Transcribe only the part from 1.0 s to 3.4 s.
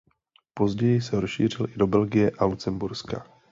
se rozšířil i do Belgie a Lucemburska.